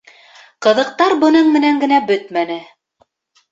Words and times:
Ҡыҙыҡтар 0.65 1.13
бының 1.25 1.53
менән 1.59 1.79
генә 1.85 2.01
бөтмәне. 2.11 2.59